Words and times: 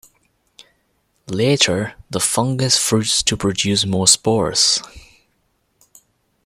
Later, 1.27 1.93
the 2.09 2.19
fungus 2.19 2.75
fruits 2.75 3.21
to 3.21 3.37
produce 3.37 3.85
more 3.85 4.07
spores. 4.07 4.81